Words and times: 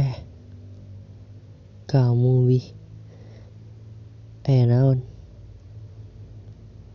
Eh, 0.00 0.16
kamu 1.84 2.48
wih. 2.48 2.66
Eh 4.48 4.64
naon? 4.64 5.04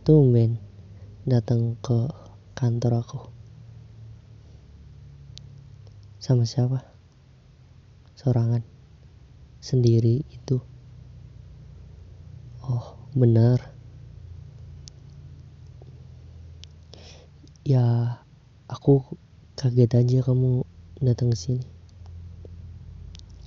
Tumben 0.02 0.58
datang 1.22 1.78
ke 1.78 2.10
kantor 2.58 3.06
aku. 3.06 3.20
Sama 6.18 6.42
siapa? 6.42 6.82
Sorangan. 8.18 8.66
Sendiri 9.62 10.26
itu. 10.26 10.58
Oh, 12.66 13.06
benar. 13.14 13.70
Ya, 17.62 18.18
aku 18.66 19.14
kaget 19.54 19.94
aja 19.94 20.18
kamu 20.26 20.66
datang 20.98 21.30
ke 21.30 21.38
sini. 21.38 21.75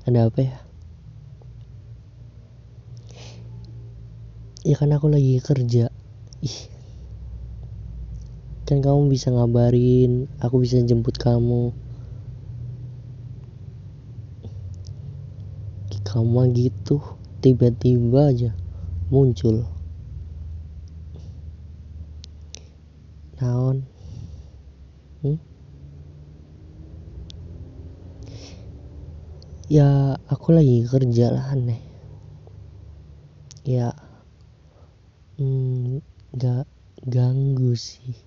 Ada 0.09 0.25
apa 0.25 0.41
ya? 0.41 0.57
Ya 4.65 4.73
kan 4.73 4.89
aku 4.89 5.05
lagi 5.05 5.37
kerja. 5.37 5.93
Ih. 6.41 6.59
Kan 8.65 8.81
kamu 8.81 9.05
bisa 9.13 9.29
ngabarin, 9.29 10.25
aku 10.41 10.65
bisa 10.65 10.81
jemput 10.81 11.13
kamu. 11.21 11.77
Kamu 16.09 16.41
gitu, 16.57 17.05
tiba-tiba 17.45 18.33
aja 18.33 18.57
muncul. 19.13 19.69
Naon? 23.37 23.85
Hmm? 25.21 25.37
Ya, 29.69 30.17
aku 30.25 30.57
lagi 30.57 30.81
kerja 30.81 31.29
lah 31.29 31.53
aneh. 31.53 31.77
Ya, 33.61 33.93
hmm, 35.37 36.01
gak 36.33 36.65
ganggu 37.05 37.77
sih. 37.77 38.17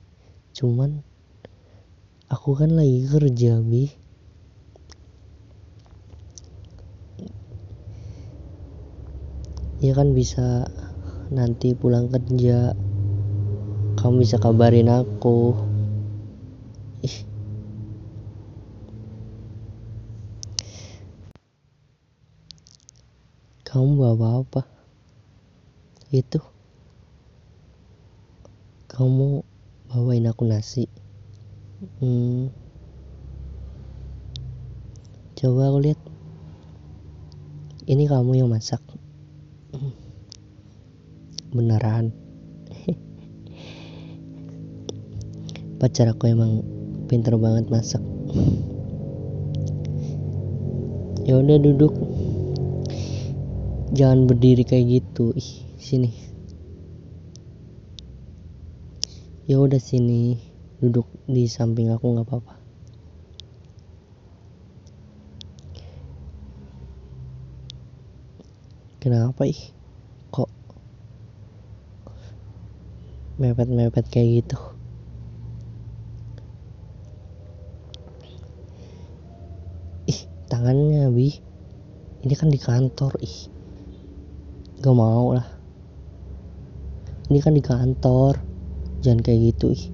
Cuman, 0.55 1.03
aku 2.31 2.55
kan 2.55 2.79
lagi 2.79 3.11
kerja, 3.11 3.59
Bi. 3.59 3.91
Ya 9.83 9.99
kan 9.99 10.15
bisa 10.15 10.71
nanti 11.35 11.75
pulang 11.75 12.07
kerja 12.07 12.71
kamu 13.99 14.23
bisa 14.23 14.39
kabarin 14.39 14.87
aku 14.87 15.59
ih 17.03 17.32
kamu 23.73 23.97
bawa 23.97 24.45
apa? 24.45 24.69
Itu. 26.13 26.45
Kamu 28.93 29.41
bawain 29.89 30.29
aku 30.29 30.45
nasi. 30.45 30.93
Hmm. 31.97 32.53
coba 35.41 35.73
aku 35.73 35.89
lihat. 35.89 35.97
Ini 37.89 38.05
kamu 38.13 38.45
yang 38.45 38.53
masak. 38.53 38.85
Beneran. 41.57 42.13
Pacar 45.81 46.13
aku 46.13 46.29
emang 46.29 46.61
pinter 47.09 47.41
banget 47.41 47.73
masak. 47.73 48.05
Ya 51.25 51.41
udah 51.41 51.57
duduk 51.57 51.97
jangan 53.93 54.25
berdiri 54.25 54.65
kayak 54.65 54.89
gitu. 54.89 55.37
Ih 55.37 55.51
sini. 55.77 56.11
Ya 59.45 59.61
udah 59.61 59.79
sini. 59.79 60.41
Duduk 60.81 61.07
di 61.29 61.47
samping 61.47 61.93
aku 61.93 62.17
nggak 62.17 62.27
apa-apa. 62.27 62.55
Kenapa 68.99 69.45
ih? 69.45 69.63
Kok 70.33 70.51
mepet-mepet 73.39 74.07
kayak 74.09 74.43
gitu? 74.43 74.59
Ih 80.09 80.21
tangannya 80.49 81.13
bi. 81.13 81.39
Ini 82.23 82.35
kan 82.39 82.49
di 82.55 82.59
kantor 82.63 83.19
ih 83.19 83.62
gak 84.83 84.99
mau 84.99 85.39
lah. 85.39 85.47
Ini 87.31 87.39
kan 87.39 87.55
di 87.55 87.63
kantor. 87.63 88.35
Jangan 88.99 89.23
kayak 89.23 89.55
gitu 89.55 89.71
ih. 89.71 89.85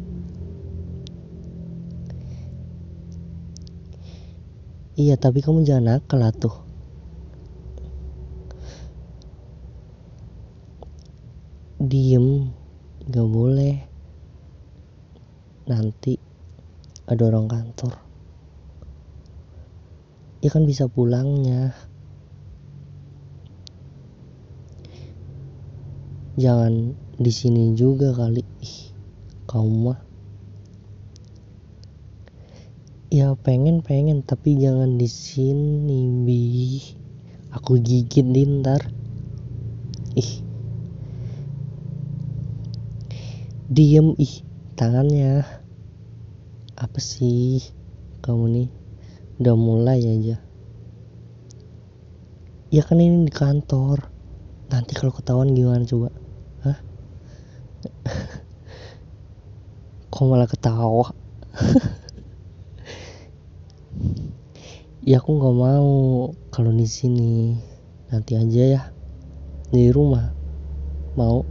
Iya 4.99 5.15
tapi 5.21 5.45
kamu 5.45 5.63
jangan 5.63 6.01
nakal 6.01 6.19
lah 6.25 6.33
tuh 6.33 6.57
diem. 11.79 12.49
Gak 13.13 13.29
boleh. 13.29 13.77
Nanti 15.69 16.17
ada 17.05 17.23
orang 17.29 17.47
kantor. 17.49 17.93
Ya 20.41 20.49
kan 20.49 20.65
bisa 20.65 20.89
pulangnya 20.89 21.77
jangan 26.39 26.95
di 27.19 27.33
sini 27.35 27.75
juga 27.75 28.15
kali. 28.15 28.47
Ih 28.63 28.95
kamu 29.51 29.91
mah. 29.91 30.01
Ya 33.11 33.35
pengen 33.35 33.83
pengen 33.83 34.23
tapi 34.23 34.55
jangan 34.55 34.95
di 34.95 35.11
sini 35.11 36.07
bi. 36.23 36.79
Aku 37.51 37.83
gigit 37.83 38.23
di 38.23 38.47
ntar. 38.47 38.87
Ih. 40.15 40.33
Diem. 43.67 44.15
Ih 44.15 44.47
tangannya. 44.79 45.43
Apa 46.79 47.03
sih 47.03 47.67
kamu 48.23 48.45
nih? 48.55 48.69
Udah 49.43 49.57
mulai 49.59 49.99
aja. 50.07 50.39
Ya 52.71 52.83
kan 52.87 53.03
ini 53.03 53.27
di 53.27 53.35
kantor. 53.35 54.07
Nanti 54.71 54.93
kalau 54.95 55.11
ketahuan 55.11 55.57
gimana 55.57 55.89
coba 55.89 56.28
kok 60.13 60.25
malah 60.27 60.51
ketawa? 60.51 61.15
Ya 65.09 65.25
aku 65.25 65.41
nggak 65.41 65.57
mau 65.57 65.89
kalau 66.53 66.69
di 66.69 66.85
sini. 66.85 67.57
Nanti 68.13 68.37
aja 68.37 68.65
ya. 68.77 68.83
Di 69.73 69.89
rumah. 69.89 70.37
Mau? 71.17 71.49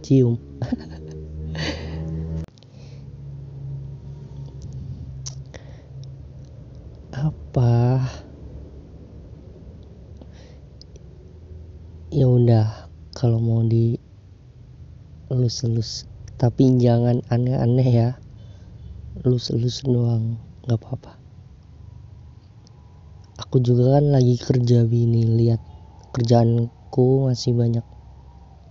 Cium. 0.00 0.40
Apa? 7.12 8.00
Ya 12.08 12.26
udah 12.30 12.88
kalau 13.12 13.44
mau 13.44 13.60
di 13.60 14.00
elus-elus 15.34 16.06
tapi 16.34 16.66
jangan 16.82 17.22
aneh-aneh 17.30 17.88
ya. 17.88 18.10
Elus-elus 19.22 19.86
doang. 19.86 20.42
Nggak 20.66 20.78
apa-apa. 20.82 21.12
Aku 23.38 23.62
juga 23.62 23.98
kan 23.98 24.10
lagi 24.10 24.34
kerja 24.34 24.82
bini. 24.82 25.22
Lihat 25.24 25.62
kerjaanku 26.10 27.30
masih 27.30 27.54
banyak 27.54 27.86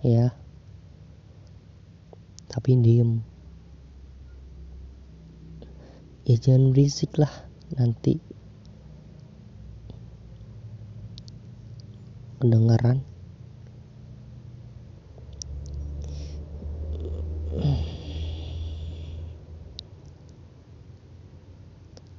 ya. 0.04 0.36
Tapi 2.52 2.70
diem. 2.84 3.24
Ya 6.28 6.36
jangan 6.36 6.76
berisik 6.76 7.16
lah. 7.16 7.32
Nanti. 7.72 8.20
Kedengaran 12.44 13.13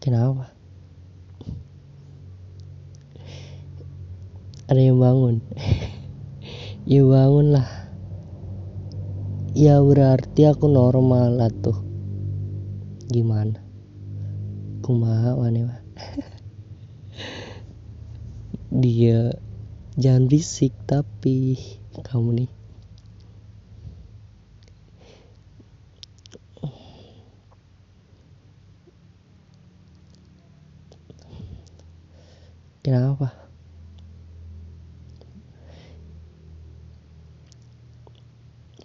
kenapa 0.05 0.53
ada 4.69 4.81
yang 4.81 5.01
bangun. 5.01 5.41
Ya 6.85 7.01
bangun 7.01 7.57
lah 7.57 7.65
ya 9.57 9.81
berarti 9.81 10.45
aku 10.45 10.69
normal 10.69 11.33
lah 11.33 11.49
tuh. 11.49 11.81
Gimana? 13.09 13.57
Kumaha 14.85 15.33
mana 15.33 15.65
mah 15.65 15.81
dia 18.69 19.33
jangan 19.97 20.29
bisik 20.29 20.77
tapi 20.85 21.57
kamu 22.05 22.45
nih 22.45 22.51
kenapa 32.85 33.33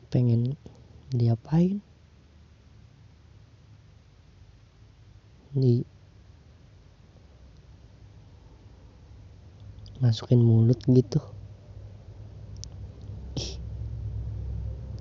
pengen 0.09 0.57
diapain? 1.13 1.85
Di 5.53 5.85
masukin 10.01 10.41
mulut 10.41 10.81
gitu. 10.89 11.21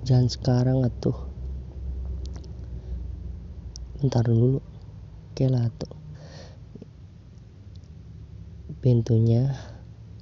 Jangan 0.04 0.28
sekarang 0.28 0.84
atuh. 0.84 1.16
Bentar 3.96 4.28
dulu 4.28 4.60
oke 5.32 5.44
lah 5.48 5.72
tuh 5.80 5.99
pintunya 8.80 9.52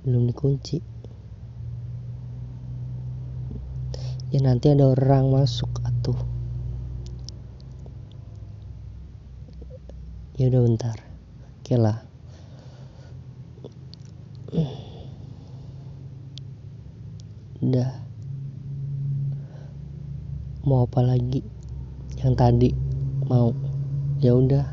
belum 0.02 0.26
dikunci. 0.26 0.82
Ya 4.34 4.42
nanti 4.42 4.74
ada 4.74 4.90
orang 4.92 5.30
masuk 5.30 5.70
atuh. 5.86 6.18
Ya 10.34 10.50
udah 10.50 10.60
bentar. 10.66 10.98
Oke 11.62 11.74
lah. 11.78 12.02
Udah. 17.62 17.90
Mau 20.66 20.84
apa 20.84 21.00
lagi? 21.06 21.40
Yang 22.20 22.34
tadi 22.34 22.70
mau. 23.26 23.54
Ya 24.18 24.34
udah. 24.34 24.66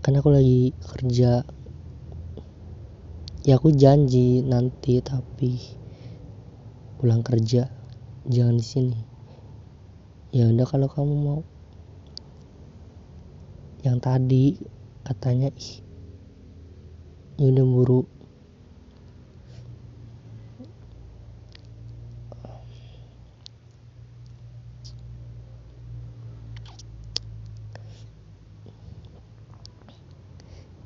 Kan 0.00 0.16
aku 0.16 0.32
lagi 0.32 0.76
kerja 0.80 1.44
ya 3.44 3.60
aku 3.60 3.76
janji 3.76 4.40
nanti 4.40 5.04
tapi 5.04 5.60
pulang 6.96 7.20
kerja 7.20 7.68
jangan 8.24 8.56
di 8.56 8.64
sini. 8.64 9.00
Ya 10.32 10.48
udah 10.48 10.64
kalau 10.64 10.88
kamu 10.88 11.12
mau. 11.12 11.40
Yang 13.84 13.98
tadi 14.00 14.44
katanya 15.04 15.52
ih 15.52 15.84
ya 17.36 17.52
udah 17.52 17.66
buru. 17.68 18.02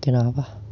Kenapa 0.03 0.68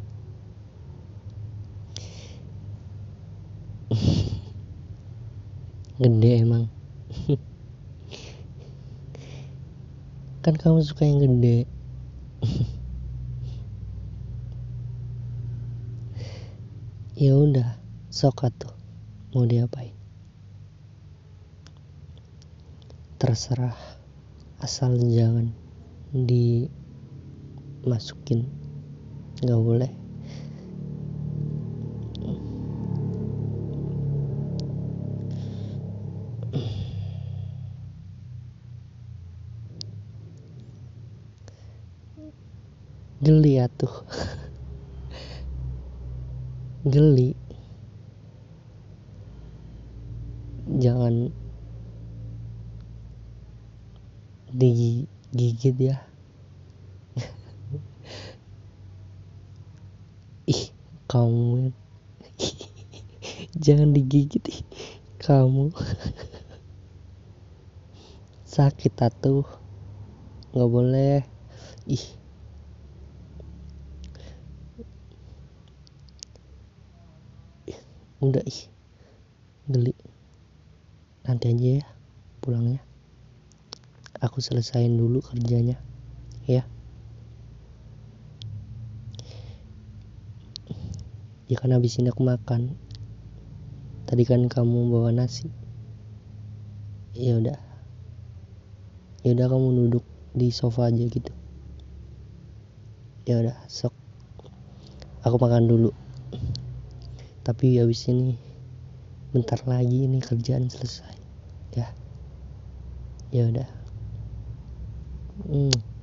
gede 5.97 6.45
emang. 6.45 6.69
Kan 10.45 10.55
kamu 10.61 10.85
suka 10.85 11.09
yang 11.09 11.19
gede. 11.25 11.65
Ya 17.17 17.33
udah 17.33 17.81
sok 18.13 18.45
tuh 18.61 18.77
mau 19.33 19.49
diapain? 19.49 19.97
Terserah. 23.17 23.73
Asal 24.61 25.01
jangan 25.01 25.57
dimasukin. 26.13 26.85
Nggak 29.41 29.61
boleh 29.65 30.06
geli 43.25 43.57
ya 43.57 43.67
tuh. 43.73 44.05
Geli. 46.87 47.35
Jangan 50.67 51.31
digigit 54.53 55.77
ya. 55.79 55.97
Ih 60.53 60.63
kamu. 61.11 61.75
Jangan 63.65 63.91
digigit 63.97 64.45
ih 64.53 64.61
kamu. 65.19 65.75
Sakit 68.55 68.95
atuh. 69.03 69.43
Nggak 70.55 70.71
boleh. 70.71 71.27
Ih 71.91 72.05
udah 78.31 78.45
ih. 78.47 78.61
Geli. 79.67 79.95
Nanti 81.27 81.51
aja 81.51 81.71
ya 81.83 81.87
pulangnya. 82.39 82.79
Aku 84.23 84.39
selesain 84.39 84.95
dulu 84.95 85.19
kerjanya 85.19 85.77
ya. 86.47 86.63
Ya 91.47 91.57
kan 91.59 91.75
habis 91.75 91.99
ini 91.99 92.11
aku 92.11 92.23
makan. 92.27 92.75
Tadi 94.07 94.23
kan 94.23 94.47
kamu 94.47 94.91
bawa 94.91 95.11
nasi. 95.11 95.51
Ya 97.15 97.39
udah. 97.39 97.59
Ya 99.27 99.35
udah 99.35 99.47
kamu 99.51 99.69
duduk 99.87 100.05
di 100.35 100.55
sofa 100.55 100.91
aja 100.91 101.03
gitu. 101.07 101.35
Ya 103.27 103.43
udah 103.43 103.59
sok. 103.67 103.95
Aku 105.27 105.43
makan 105.43 105.67
dulu 105.67 105.91
tapi 107.47 107.79
habis 107.79 108.11
ini 108.11 108.35
bentar 109.31 109.63
lagi 109.71 110.11
ini 110.11 110.19
kerjaan 110.19 110.67
selesai. 110.67 111.15
Ya. 111.79 111.95
Ya 113.31 113.47
udah. 113.47 113.71
Hmm. 115.47 115.96